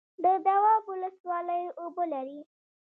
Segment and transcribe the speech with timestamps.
[0.23, 2.39] د دواب ولسوالۍ اوبه لري